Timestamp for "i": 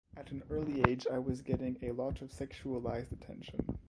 1.13-1.19